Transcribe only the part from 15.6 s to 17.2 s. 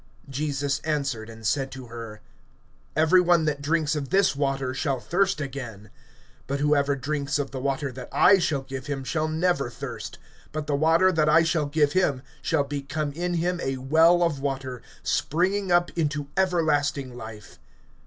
up into everlasting